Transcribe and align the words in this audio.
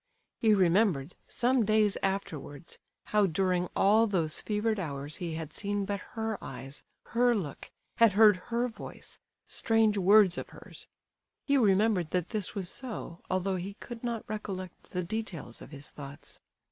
He 0.39 0.55
remembered, 0.55 1.13
some 1.27 1.63
days 1.63 1.95
afterwards, 2.01 2.79
how 3.03 3.27
during 3.27 3.67
all 3.75 4.07
those 4.07 4.41
fevered 4.41 4.79
hours 4.79 5.17
he 5.17 5.35
had 5.35 5.53
seen 5.53 5.85
but 5.85 5.99
her 6.17 6.43
eyes, 6.43 6.81
her 7.09 7.35
look, 7.35 7.69
had 7.97 8.13
heard 8.13 8.37
her 8.49 8.67
voice, 8.67 9.19
strange 9.45 9.99
words 9.99 10.39
of 10.39 10.49
hers; 10.49 10.87
he 11.45 11.55
remembered 11.55 12.09
that 12.09 12.29
this 12.29 12.55
was 12.55 12.67
so, 12.67 13.19
although 13.29 13.57
he 13.57 13.75
could 13.75 14.03
not 14.03 14.27
recollect 14.27 14.89
the 14.89 15.03
details 15.03 15.61
of 15.61 15.69
his 15.69 15.91
thoughts. 15.91 16.39